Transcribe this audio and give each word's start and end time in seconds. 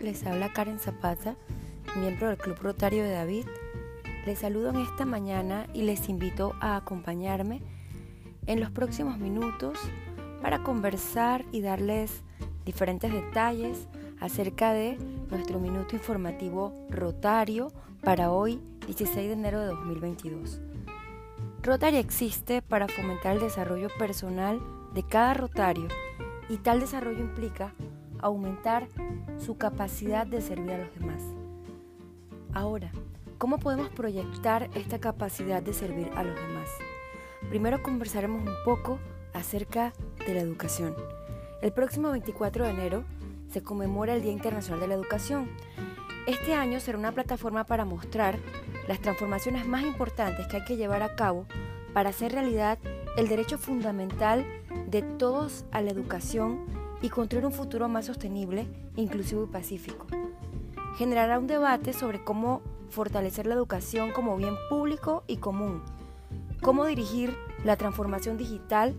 les 0.00 0.24
habla 0.26 0.52
Karen 0.52 0.78
Zapata, 0.78 1.34
miembro 1.96 2.28
del 2.28 2.38
Club 2.38 2.56
Rotario 2.60 3.02
de 3.02 3.10
David. 3.10 3.46
Les 4.26 4.38
saludo 4.38 4.70
en 4.70 4.76
esta 4.76 5.04
mañana 5.04 5.66
y 5.74 5.82
les 5.82 6.08
invito 6.08 6.54
a 6.60 6.76
acompañarme 6.76 7.62
en 8.46 8.60
los 8.60 8.70
próximos 8.70 9.18
minutos 9.18 9.78
para 10.40 10.62
conversar 10.62 11.44
y 11.50 11.62
darles 11.62 12.22
diferentes 12.64 13.12
detalles 13.12 13.88
acerca 14.20 14.72
de 14.72 14.98
nuestro 15.30 15.58
minuto 15.58 15.96
informativo 15.96 16.86
rotario 16.88 17.72
para 18.04 18.30
hoy, 18.30 18.60
16 18.86 19.26
de 19.26 19.32
enero 19.32 19.60
de 19.60 19.66
2022. 19.66 20.60
Rotary 21.62 21.96
existe 21.96 22.62
para 22.62 22.86
fomentar 22.86 23.34
el 23.34 23.40
desarrollo 23.40 23.88
personal 23.98 24.60
de 24.94 25.02
cada 25.02 25.34
rotario 25.34 25.88
y 26.48 26.58
tal 26.58 26.78
desarrollo 26.78 27.20
implica 27.20 27.74
aumentar 28.22 28.88
su 29.38 29.58
capacidad 29.58 30.26
de 30.26 30.40
servir 30.40 30.72
a 30.72 30.78
los 30.78 30.94
demás. 30.94 31.22
Ahora, 32.54 32.90
¿cómo 33.38 33.58
podemos 33.58 33.88
proyectar 33.90 34.70
esta 34.74 34.98
capacidad 34.98 35.62
de 35.62 35.74
servir 35.74 36.10
a 36.16 36.22
los 36.22 36.34
demás? 36.34 36.68
Primero 37.48 37.82
conversaremos 37.82 38.42
un 38.42 38.54
poco 38.64 38.98
acerca 39.34 39.92
de 40.26 40.34
la 40.34 40.40
educación. 40.40 40.94
El 41.60 41.72
próximo 41.72 42.10
24 42.10 42.64
de 42.64 42.70
enero 42.70 43.04
se 43.50 43.62
conmemora 43.62 44.14
el 44.14 44.22
Día 44.22 44.32
Internacional 44.32 44.80
de 44.80 44.88
la 44.88 44.94
Educación. 44.94 45.50
Este 46.26 46.54
año 46.54 46.80
será 46.80 46.98
una 46.98 47.12
plataforma 47.12 47.64
para 47.64 47.84
mostrar 47.84 48.38
las 48.88 49.00
transformaciones 49.00 49.66
más 49.66 49.82
importantes 49.82 50.46
que 50.46 50.58
hay 50.58 50.64
que 50.64 50.76
llevar 50.76 51.02
a 51.02 51.14
cabo 51.16 51.46
para 51.92 52.10
hacer 52.10 52.32
realidad 52.32 52.78
el 53.16 53.28
derecho 53.28 53.58
fundamental 53.58 54.46
de 54.86 55.02
todos 55.02 55.64
a 55.72 55.82
la 55.82 55.90
educación 55.90 56.81
y 57.02 57.10
construir 57.10 57.44
un 57.44 57.52
futuro 57.52 57.88
más 57.88 58.06
sostenible, 58.06 58.66
inclusivo 58.96 59.44
y 59.44 59.48
pacífico. 59.48 60.06
Generará 60.96 61.38
un 61.38 61.46
debate 61.46 61.92
sobre 61.92 62.22
cómo 62.22 62.62
fortalecer 62.88 63.46
la 63.46 63.54
educación 63.54 64.12
como 64.12 64.36
bien 64.36 64.54
público 64.68 65.24
y 65.26 65.38
común, 65.38 65.82
cómo 66.62 66.84
dirigir 66.84 67.34
la 67.64 67.76
transformación 67.76 68.38
digital, 68.38 68.94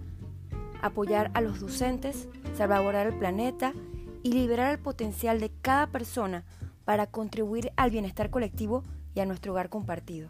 apoyar 0.81 1.31
a 1.33 1.41
los 1.41 1.61
docentes, 1.61 2.27
salvaguardar 2.55 3.07
el 3.07 3.17
planeta 3.17 3.73
y 4.21 4.33
liberar 4.33 4.71
el 4.71 4.79
potencial 4.79 5.39
de 5.39 5.51
cada 5.61 5.87
persona 5.87 6.43
para 6.85 7.07
contribuir 7.07 7.71
al 7.77 7.91
bienestar 7.91 8.29
colectivo 8.29 8.83
y 9.15 9.21
a 9.21 9.25
nuestro 9.25 9.53
hogar 9.53 9.69
compartido. 9.69 10.29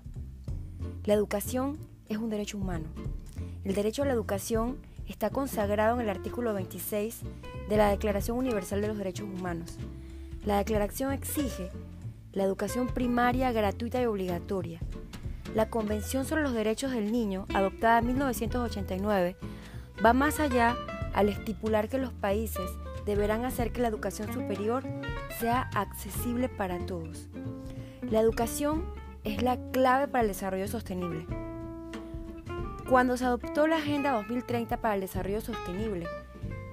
La 1.06 1.16
educación 1.16 1.78
es 2.08 2.18
un 2.18 2.30
derecho 2.30 2.58
humano. 2.58 2.86
El 3.64 3.74
derecho 3.74 4.04
a 4.04 4.06
la 4.06 4.14
educación 4.14 4.78
está 5.08 5.30
consagrado 5.30 5.96
en 5.96 6.02
el 6.02 6.10
artículo 6.10 6.54
26 6.54 7.22
de 7.70 7.78
la 7.78 7.90
Declaración 7.90 8.38
Universal 8.38 8.82
de 8.82 8.88
los 8.88 8.98
Derechos 8.98 9.28
Humanos. 9.28 9.78
La 10.46 10.58
declaración 10.58 11.12
exige 11.12 11.70
la 12.34 12.44
educación 12.44 12.88
primaria 12.88 13.52
gratuita 13.52 14.02
y 14.02 14.06
obligatoria. 14.06 14.80
La 15.56 15.70
Convención 15.70 16.26
sobre 16.26 16.42
los 16.42 16.54
Derechos 16.54 16.92
del 16.92 17.12
Niño, 17.12 17.46
adoptada 17.54 18.00
en 18.00 18.08
1989, 18.08 19.36
va 20.04 20.14
más 20.14 20.40
allá 20.40 20.76
al 21.14 21.30
estipular 21.30 21.90
que 21.90 22.00
los 22.00 22.12
países 22.12 22.70
deberán 23.06 23.46
hacer 23.46 23.72
que 23.72 23.82
la 23.82 23.88
educación 23.88 24.34
superior 24.34 24.84
sea 25.40 25.70
accesible 25.76 26.50
para 26.50 26.80
todos. 26.86 27.28
La 28.10 28.20
educación 28.20 28.84
es 29.24 29.42
la 29.42 29.58
clave 29.72 30.08
para 30.08 30.24
el 30.24 30.28
desarrollo 30.30 30.68
sostenible. 30.68 31.26
Cuando 32.94 33.18
se 33.18 33.26
adoptó 33.26 33.66
la 33.66 33.78
Agenda 33.78 34.12
2030 34.12 34.78
para 34.78 34.94
el 34.94 35.02
Desarrollo 35.02 35.42
Sostenible, 35.42 36.06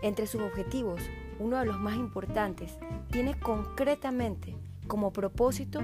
entre 0.02 0.26
sus 0.26 0.42
objetivos, 0.42 1.00
uno 1.38 1.56
de 1.56 1.64
los 1.64 1.80
más 1.80 1.96
importantes, 1.96 2.76
tiene 3.10 3.40
concretamente 3.40 4.54
como 4.86 5.14
propósito 5.14 5.80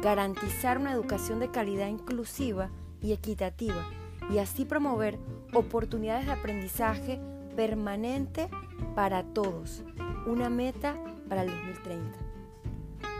garantizar 0.00 0.78
una 0.78 0.92
educación 0.92 1.40
de 1.40 1.50
calidad 1.50 1.88
inclusiva 1.88 2.70
y 3.02 3.10
equitativa 3.10 3.84
y 4.30 4.38
así 4.38 4.64
promover 4.64 5.18
oportunidades 5.54 6.26
de 6.26 6.32
aprendizaje 6.34 7.20
permanente 7.56 8.48
para 8.94 9.24
todos, 9.24 9.82
una 10.24 10.50
meta 10.50 10.94
para 11.28 11.42
el 11.42 11.48
2030. 11.50 12.16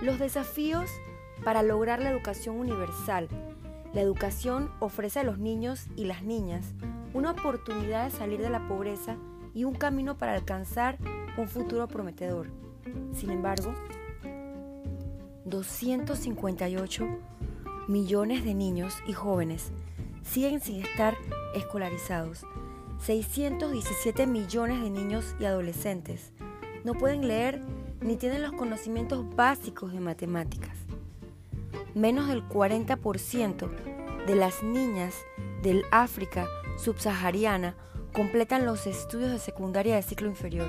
Los 0.02 0.20
desafíos 0.20 0.88
para 1.42 1.64
lograr 1.64 2.00
la 2.00 2.10
educación 2.10 2.60
universal 2.60 3.28
la 3.92 4.00
educación 4.00 4.70
ofrece 4.78 5.20
a 5.20 5.24
los 5.24 5.38
niños 5.38 5.86
y 5.96 6.04
las 6.04 6.22
niñas 6.22 6.74
una 7.12 7.32
oportunidad 7.32 8.04
de 8.04 8.16
salir 8.16 8.40
de 8.40 8.50
la 8.50 8.68
pobreza 8.68 9.16
y 9.52 9.64
un 9.64 9.74
camino 9.74 10.16
para 10.16 10.34
alcanzar 10.34 10.96
un 11.36 11.48
futuro 11.48 11.88
prometedor. 11.88 12.48
Sin 13.12 13.30
embargo, 13.30 13.74
258 15.44 17.08
millones 17.88 18.44
de 18.44 18.54
niños 18.54 18.94
y 19.08 19.12
jóvenes 19.12 19.72
siguen 20.22 20.60
sin 20.60 20.84
estar 20.84 21.16
escolarizados. 21.54 22.46
617 23.00 24.26
millones 24.26 24.82
de 24.82 24.90
niños 24.90 25.34
y 25.40 25.46
adolescentes 25.46 26.32
no 26.84 26.94
pueden 26.94 27.26
leer 27.26 27.60
ni 28.00 28.16
tienen 28.16 28.42
los 28.42 28.52
conocimientos 28.52 29.24
básicos 29.34 29.92
de 29.92 30.00
matemáticas 30.00 30.89
menos 31.94 32.28
del 32.28 32.46
40% 32.48 33.68
de 34.26 34.34
las 34.34 34.62
niñas 34.62 35.14
del 35.62 35.84
África 35.90 36.46
subsahariana 36.76 37.74
completan 38.12 38.64
los 38.64 38.86
estudios 38.86 39.30
de 39.30 39.38
secundaria 39.38 39.96
de 39.96 40.02
ciclo 40.02 40.28
inferior 40.28 40.68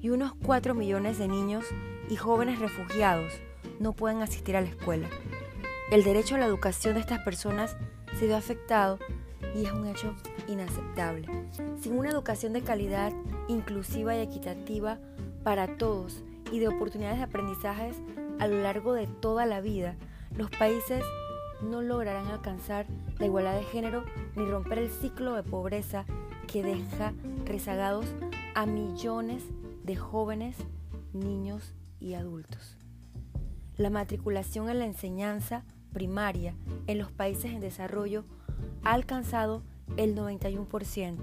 y 0.00 0.10
unos 0.10 0.32
4 0.44 0.74
millones 0.74 1.18
de 1.18 1.28
niños 1.28 1.64
y 2.08 2.16
jóvenes 2.16 2.58
refugiados 2.58 3.32
no 3.78 3.92
pueden 3.92 4.22
asistir 4.22 4.56
a 4.56 4.60
la 4.60 4.68
escuela. 4.68 5.08
El 5.90 6.04
derecho 6.04 6.34
a 6.34 6.38
la 6.38 6.46
educación 6.46 6.94
de 6.94 7.00
estas 7.00 7.20
personas 7.20 7.76
se 8.18 8.26
ve 8.26 8.34
afectado 8.34 8.98
y 9.54 9.64
es 9.64 9.72
un 9.72 9.86
hecho 9.86 10.14
inaceptable. 10.48 11.28
Sin 11.80 11.98
una 11.98 12.10
educación 12.10 12.52
de 12.52 12.62
calidad, 12.62 13.12
inclusiva 13.48 14.16
y 14.16 14.20
equitativa 14.20 14.98
para 15.44 15.76
todos 15.76 16.22
y 16.50 16.58
de 16.58 16.68
oportunidades 16.68 17.18
de 17.18 17.24
aprendizajes 17.24 17.96
a 18.38 18.46
lo 18.46 18.62
largo 18.62 18.94
de 18.94 19.06
toda 19.06 19.46
la 19.46 19.60
vida, 19.60 19.96
los 20.36 20.50
países 20.50 21.04
no 21.62 21.82
lograrán 21.82 22.26
alcanzar 22.26 22.86
la 23.18 23.26
igualdad 23.26 23.56
de 23.56 23.64
género 23.64 24.04
ni 24.36 24.44
romper 24.46 24.78
el 24.78 24.90
ciclo 24.90 25.34
de 25.34 25.42
pobreza 25.42 26.04
que 26.46 26.62
deja 26.62 27.12
rezagados 27.44 28.06
a 28.54 28.66
millones 28.66 29.44
de 29.84 29.96
jóvenes, 29.96 30.56
niños 31.12 31.74
y 32.00 32.14
adultos. 32.14 32.76
La 33.76 33.90
matriculación 33.90 34.68
en 34.68 34.80
la 34.80 34.86
enseñanza 34.86 35.64
primaria 35.92 36.54
en 36.86 36.98
los 36.98 37.10
países 37.10 37.52
en 37.52 37.60
desarrollo 37.60 38.24
ha 38.84 38.92
alcanzado 38.92 39.62
el 39.96 40.16
91%, 40.16 41.16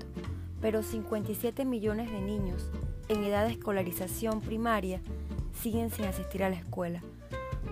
pero 0.62 0.84
57 0.84 1.66
millones 1.66 2.12
de 2.12 2.22
niños 2.22 2.70
en 3.08 3.24
edad 3.24 3.46
de 3.46 3.54
escolarización 3.54 4.42
primaria 4.42 5.02
siguen 5.54 5.90
sin 5.90 6.06
asistir 6.06 6.44
a 6.44 6.50
la 6.50 6.56
escuela. 6.56 7.02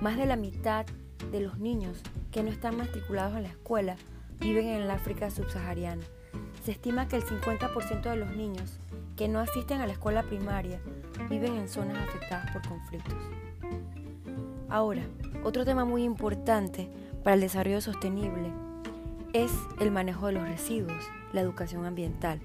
Más 0.01 0.17
de 0.17 0.25
la 0.25 0.35
mitad 0.35 0.85
de 1.31 1.41
los 1.41 1.59
niños 1.59 2.01
que 2.31 2.43
no 2.43 2.49
están 2.49 2.77
matriculados 2.77 3.35
en 3.35 3.43
la 3.43 3.49
escuela 3.49 3.95
viven 4.39 4.67
en 4.67 4.81
el 4.81 4.91
África 4.91 5.29
subsahariana. 5.29 6.03
Se 6.63 6.71
estima 6.71 7.07
que 7.07 7.15
el 7.15 7.23
50% 7.23 8.09
de 8.09 8.15
los 8.15 8.35
niños 8.35 8.79
que 9.15 9.27
no 9.27 9.39
asisten 9.39 9.81
a 9.81 9.87
la 9.87 9.93
escuela 9.93 10.23
primaria 10.23 10.79
viven 11.29 11.57
en 11.57 11.69
zonas 11.69 11.97
afectadas 12.07 12.51
por 12.51 12.67
conflictos. 12.67 13.17
Ahora, 14.69 15.03
otro 15.43 15.65
tema 15.65 15.85
muy 15.85 16.03
importante 16.03 16.89
para 17.23 17.35
el 17.35 17.41
desarrollo 17.41 17.81
sostenible 17.81 18.51
es 19.33 19.51
el 19.79 19.91
manejo 19.91 20.27
de 20.27 20.33
los 20.33 20.47
residuos, 20.47 21.03
la 21.33 21.41
educación 21.41 21.85
ambiental. 21.85 22.41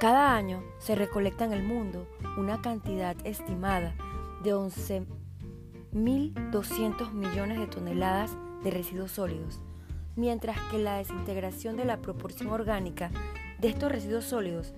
Cada 0.00 0.34
año 0.34 0.62
se 0.78 0.94
recolecta 0.94 1.44
en 1.44 1.52
el 1.52 1.62
mundo 1.62 2.06
una 2.38 2.62
cantidad 2.62 3.14
estimada 3.24 3.94
de 4.42 4.54
11 4.54 5.06
1.200 5.94 7.12
millones 7.12 7.58
de 7.58 7.66
toneladas 7.66 8.36
de 8.62 8.70
residuos 8.70 9.12
sólidos, 9.12 9.60
mientras 10.16 10.58
que 10.70 10.78
la 10.78 10.98
desintegración 10.98 11.76
de 11.76 11.84
la 11.84 11.98
proporción 11.98 12.50
orgánica 12.50 13.10
de 13.58 13.68
estos 13.68 13.90
residuos 13.90 14.24
sólidos 14.24 14.72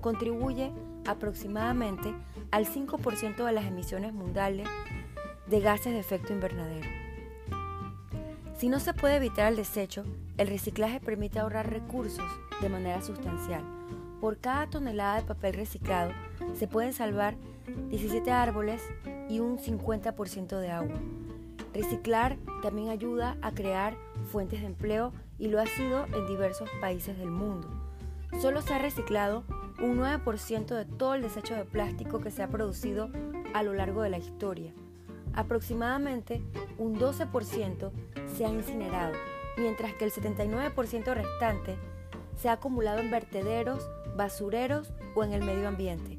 contribuye 0.00 0.72
aproximadamente 1.06 2.14
al 2.50 2.66
5% 2.66 3.44
de 3.44 3.52
las 3.52 3.66
emisiones 3.66 4.12
mundiales 4.12 4.68
de 5.46 5.60
gases 5.60 5.92
de 5.92 6.00
efecto 6.00 6.32
invernadero. 6.32 6.88
Si 8.56 8.68
no 8.68 8.80
se 8.80 8.94
puede 8.94 9.16
evitar 9.16 9.48
el 9.48 9.56
desecho, 9.56 10.04
el 10.38 10.48
reciclaje 10.48 11.00
permite 11.00 11.38
ahorrar 11.38 11.70
recursos 11.70 12.24
de 12.60 12.68
manera 12.68 13.02
sustancial. 13.02 13.83
Por 14.24 14.38
cada 14.38 14.66
tonelada 14.68 15.16
de 15.16 15.26
papel 15.26 15.52
reciclado 15.52 16.10
se 16.54 16.66
pueden 16.66 16.94
salvar 16.94 17.36
17 17.90 18.30
árboles 18.30 18.80
y 19.28 19.40
un 19.40 19.58
50% 19.58 20.60
de 20.60 20.70
agua. 20.70 20.96
Reciclar 21.74 22.38
también 22.62 22.88
ayuda 22.88 23.36
a 23.42 23.52
crear 23.52 23.98
fuentes 24.32 24.62
de 24.62 24.66
empleo 24.68 25.12
y 25.38 25.48
lo 25.48 25.60
ha 25.60 25.66
sido 25.66 26.06
en 26.06 26.26
diversos 26.26 26.70
países 26.80 27.18
del 27.18 27.30
mundo. 27.30 27.68
Solo 28.40 28.62
se 28.62 28.72
ha 28.72 28.78
reciclado 28.78 29.44
un 29.78 29.98
9% 29.98 30.74
de 30.74 30.86
todo 30.86 31.12
el 31.12 31.20
desecho 31.20 31.54
de 31.54 31.66
plástico 31.66 32.20
que 32.20 32.30
se 32.30 32.42
ha 32.42 32.48
producido 32.48 33.10
a 33.52 33.62
lo 33.62 33.74
largo 33.74 34.00
de 34.00 34.08
la 34.08 34.16
historia. 34.16 34.72
Aproximadamente 35.34 36.42
un 36.78 36.98
12% 36.98 37.92
se 38.34 38.46
ha 38.46 38.48
incinerado, 38.48 39.12
mientras 39.58 39.92
que 39.92 40.06
el 40.06 40.12
79% 40.12 41.12
restante 41.12 41.76
se 42.36 42.48
ha 42.48 42.52
acumulado 42.52 43.00
en 43.00 43.10
vertederos, 43.10 43.86
basureros 44.16 44.92
o 45.14 45.24
en 45.24 45.32
el 45.32 45.42
medio 45.42 45.68
ambiente. 45.68 46.18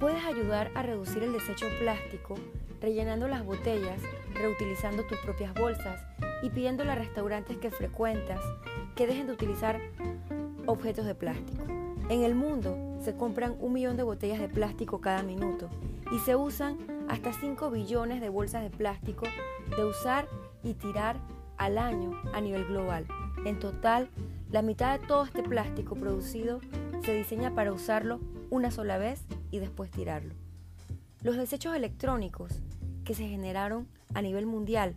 Puedes 0.00 0.24
ayudar 0.24 0.70
a 0.74 0.82
reducir 0.82 1.22
el 1.22 1.32
desecho 1.32 1.66
plástico 1.80 2.34
rellenando 2.80 3.28
las 3.28 3.44
botellas, 3.44 4.00
reutilizando 4.34 5.04
tus 5.04 5.18
propias 5.18 5.54
bolsas 5.54 6.00
y 6.42 6.50
pidiéndole 6.50 6.90
a 6.90 6.94
restaurantes 6.94 7.56
que 7.56 7.70
frecuentas 7.70 8.40
que 8.94 9.06
dejen 9.06 9.26
de 9.26 9.32
utilizar 9.32 9.80
objetos 10.66 11.06
de 11.06 11.14
plástico. 11.14 11.64
En 12.08 12.22
el 12.22 12.34
mundo 12.34 12.76
se 13.00 13.16
compran 13.16 13.56
un 13.60 13.72
millón 13.72 13.96
de 13.96 14.02
botellas 14.02 14.38
de 14.38 14.48
plástico 14.48 15.00
cada 15.00 15.22
minuto 15.22 15.68
y 16.12 16.18
se 16.20 16.36
usan 16.36 16.78
hasta 17.08 17.32
5 17.32 17.70
billones 17.70 18.20
de 18.20 18.28
bolsas 18.28 18.62
de 18.62 18.70
plástico 18.70 19.26
de 19.76 19.84
usar 19.84 20.28
y 20.62 20.74
tirar 20.74 21.16
al 21.56 21.78
año 21.78 22.12
a 22.32 22.40
nivel 22.40 22.64
global. 22.66 23.06
En 23.44 23.58
total, 23.58 24.08
la 24.50 24.62
mitad 24.62 24.98
de 24.98 25.06
todo 25.06 25.24
este 25.24 25.42
plástico 25.42 25.94
producido 25.96 26.60
se 27.04 27.14
diseña 27.14 27.54
para 27.54 27.72
usarlo 27.72 28.20
una 28.50 28.70
sola 28.70 28.98
vez 28.98 29.24
y 29.50 29.58
después 29.58 29.90
tirarlo. 29.90 30.34
Los 31.22 31.36
desechos 31.36 31.74
electrónicos 31.74 32.52
que 33.04 33.14
se 33.14 33.26
generaron 33.28 33.88
a 34.14 34.22
nivel 34.22 34.46
mundial 34.46 34.94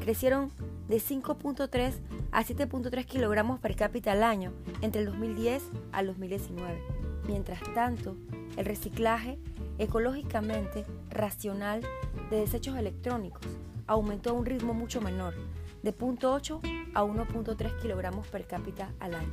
crecieron 0.00 0.50
de 0.88 0.96
5.3 0.96 1.94
a 2.32 2.44
7.3 2.44 3.04
kilogramos 3.04 3.60
per 3.60 3.76
cápita 3.76 4.12
al 4.12 4.22
año 4.22 4.52
entre 4.80 5.02
el 5.02 5.08
2010 5.08 5.62
al 5.92 6.06
2019. 6.06 6.80
Mientras 7.26 7.60
tanto, 7.74 8.16
el 8.56 8.64
reciclaje 8.64 9.38
ecológicamente 9.78 10.84
racional 11.10 11.82
de 12.30 12.38
desechos 12.38 12.76
electrónicos 12.76 13.46
aumentó 13.86 14.30
a 14.30 14.34
un 14.34 14.46
ritmo 14.46 14.74
mucho 14.74 15.00
menor, 15.00 15.34
de 15.82 15.96
0.8 15.96 16.60
a 16.94 17.04
1.3 17.04 17.80
kilogramos 17.80 18.26
per 18.28 18.46
cápita 18.46 18.92
al 19.00 19.14
año. 19.14 19.32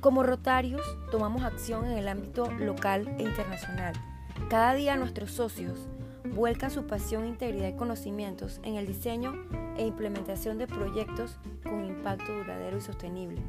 Como 0.00 0.22
Rotarios, 0.22 0.82
tomamos 1.10 1.42
acción 1.42 1.84
en 1.84 1.98
el 1.98 2.08
ámbito 2.08 2.50
local 2.52 3.06
e 3.18 3.22
internacional. 3.22 3.92
Cada 4.48 4.74
día 4.74 4.96
nuestros 4.96 5.30
socios 5.30 5.78
vuelcan 6.34 6.70
su 6.70 6.86
pasión, 6.86 7.26
integridad 7.26 7.68
y 7.68 7.76
conocimientos 7.76 8.60
en 8.62 8.76
el 8.76 8.86
diseño 8.86 9.34
e 9.76 9.86
implementación 9.86 10.58
de 10.58 10.66
proyectos 10.66 11.38
con 11.62 11.84
impacto 11.84 12.32
duradero 12.32 12.78
y 12.78 12.80
sostenible. 12.80 13.42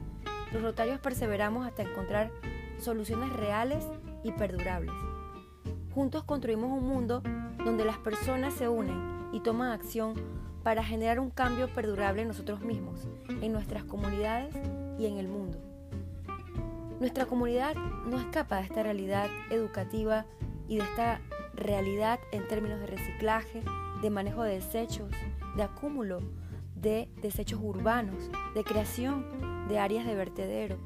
Los 0.52 0.62
Rotarios 0.62 1.00
perseveramos 1.00 1.66
hasta 1.66 1.84
encontrar 1.84 2.32
soluciones 2.80 3.32
reales 3.32 3.88
y 4.24 4.32
perdurables. 4.32 4.94
Juntos 5.94 6.24
construimos 6.24 6.72
un 6.72 6.88
mundo 6.88 7.22
donde 7.64 7.86
las 7.86 7.98
personas 7.98 8.54
se 8.54 8.68
unen 8.68 9.30
y 9.32 9.40
toman 9.40 9.72
acción 9.72 10.16
para 10.64 10.84
generar 10.84 11.20
un 11.20 11.30
cambio 11.30 11.74
perdurable 11.74 12.22
en 12.22 12.28
nosotros 12.28 12.62
mismos, 12.62 13.08
en 13.30 13.52
nuestras 13.52 13.84
comunidades 13.84 14.56
y 15.00 15.06
en 15.06 15.18
el 15.18 15.28
mundo. 15.28 15.58
Nuestra 17.00 17.26
comunidad 17.26 17.76
no 18.06 18.20
escapa 18.20 18.58
de 18.58 18.64
esta 18.64 18.84
realidad 18.84 19.28
educativa 19.50 20.26
y 20.68 20.78
de 20.78 20.84
esta 20.84 21.20
realidad 21.56 22.20
en 22.32 22.48
términos 22.48 22.80
de 22.80 22.88
reciclaje, 22.88 23.64
de 24.02 24.10
manejo 24.10 24.44
de 24.44 24.56
desechos, 24.56 25.10
de 25.56 25.64
acúmulo 25.64 26.20
de 26.76 27.10
desechos 27.22 27.60
urbanos, 27.62 28.30
de 28.54 28.64
creación 28.64 29.68
de 29.68 29.80
áreas 29.80 30.06
de 30.06 30.16
vertedero. 30.16 30.78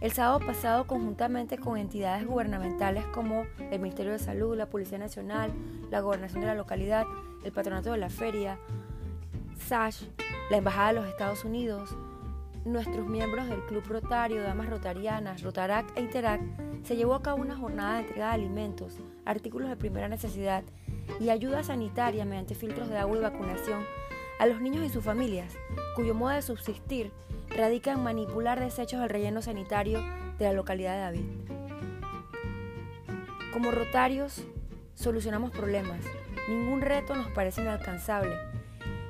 El 0.00 0.12
sábado 0.12 0.40
pasado, 0.40 0.86
conjuntamente 0.86 1.58
con 1.58 1.76
entidades 1.76 2.26
gubernamentales 2.26 3.04
como 3.06 3.44
el 3.70 3.80
Ministerio 3.80 4.12
de 4.12 4.18
Salud, 4.18 4.56
la 4.56 4.70
Policía 4.70 4.96
Nacional, 4.96 5.52
la 5.90 6.00
Gobernación 6.00 6.40
de 6.40 6.46
la 6.46 6.54
localidad, 6.54 7.04
el 7.44 7.52
Patronato 7.52 7.92
de 7.92 7.98
la 7.98 8.08
Feria, 8.08 8.58
SASH, 9.60 10.04
la 10.50 10.56
Embajada 10.56 10.88
de 10.88 11.00
los 11.00 11.08
Estados 11.08 11.44
Unidos, 11.44 11.96
nuestros 12.64 13.06
miembros 13.06 13.48
del 13.48 13.64
Club 13.66 13.84
Rotario, 13.88 14.42
Damas 14.42 14.68
Rotarianas, 14.68 15.42
Rotarac 15.42 15.96
e 15.96 16.00
Interac, 16.00 16.40
se 16.82 16.96
llevó 16.96 17.14
a 17.14 17.22
cabo 17.22 17.40
una 17.40 17.56
jornada 17.56 17.94
de 17.94 18.00
entrega 18.00 18.28
de 18.28 18.34
alimentos, 18.34 18.98
artículos 19.24 19.68
de 19.68 19.76
primera 19.76 20.08
necesidad 20.08 20.64
y 21.18 21.30
ayuda 21.30 21.62
sanitaria 21.62 22.24
mediante 22.24 22.54
filtros 22.54 22.88
de 22.88 22.98
agua 22.98 23.18
y 23.18 23.20
vacunación 23.20 23.84
a 24.38 24.46
los 24.46 24.60
niños 24.60 24.84
y 24.84 24.88
sus 24.88 25.04
familias, 25.04 25.54
cuyo 25.94 26.14
modo 26.14 26.34
de 26.34 26.42
subsistir 26.42 27.12
radica 27.48 27.92
en 27.92 28.02
manipular 28.02 28.58
desechos 28.60 29.00
del 29.00 29.10
relleno 29.10 29.42
sanitario 29.42 30.00
de 30.38 30.44
la 30.46 30.52
localidad 30.52 30.94
de 30.94 31.00
David. 31.00 31.26
Como 33.52 33.70
rotarios, 33.70 34.44
solucionamos 34.94 35.50
problemas. 35.50 36.00
Ningún 36.48 36.80
reto 36.80 37.14
nos 37.14 37.30
parece 37.32 37.60
inalcanzable 37.60 38.49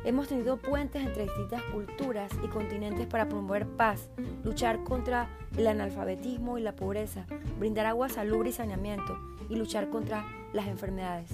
Hemos 0.03 0.29
tenido 0.29 0.57
puentes 0.57 1.05
entre 1.05 1.25
distintas 1.25 1.63
culturas 1.65 2.33
y 2.43 2.49
continentes 2.49 3.07
para 3.07 3.29
promover 3.29 3.67
paz, 3.67 4.09
luchar 4.45 4.83
contra 4.83 5.29
el 5.59 5.67
analfabetismo 5.67 6.57
y 6.57 6.63
la 6.63 6.75
pobreza, 6.75 7.27
brindar 7.59 7.85
agua 7.85 8.09
salubre 8.09 8.49
y 8.49 8.53
saneamiento 8.53 9.19
y 9.51 9.57
luchar 9.57 9.91
contra 9.91 10.25
las 10.55 10.69
enfermedades. 10.69 11.29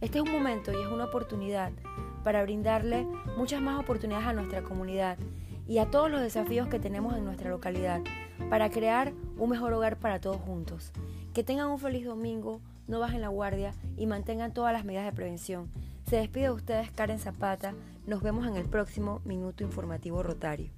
Este 0.00 0.18
es 0.18 0.24
un 0.24 0.32
momento 0.32 0.72
y 0.72 0.82
es 0.82 0.88
una 0.88 1.04
oportunidad 1.04 1.70
para 2.24 2.42
brindarle 2.42 3.06
muchas 3.36 3.62
más 3.62 3.78
oportunidades 3.78 4.26
a 4.26 4.32
nuestra 4.32 4.62
comunidad 4.62 5.16
y 5.68 5.78
a 5.78 5.86
todos 5.86 6.10
los 6.10 6.20
desafíos 6.20 6.66
que 6.66 6.80
tenemos 6.80 7.16
en 7.16 7.24
nuestra 7.24 7.48
localidad 7.48 8.00
para 8.48 8.70
crear 8.70 9.12
un 9.38 9.50
mejor 9.50 9.72
hogar 9.72 9.98
para 9.98 10.20
todos 10.20 10.38
juntos. 10.38 10.90
Que 11.32 11.44
tengan 11.44 11.68
un 11.68 11.78
feliz 11.78 12.04
domingo, 12.04 12.60
no 12.88 12.98
bajen 12.98 13.20
la 13.20 13.28
guardia 13.28 13.72
y 13.96 14.06
mantengan 14.06 14.52
todas 14.52 14.72
las 14.72 14.84
medidas 14.84 15.04
de 15.04 15.12
prevención. 15.12 15.70
Se 16.10 16.16
despide 16.16 16.46
de 16.46 16.50
ustedes 16.50 16.90
Karen 16.90 17.20
Zapata. 17.20 17.72
Nos 18.04 18.20
vemos 18.20 18.44
en 18.44 18.56
el 18.56 18.64
próximo 18.64 19.20
Minuto 19.24 19.62
Informativo 19.62 20.24
Rotario. 20.24 20.72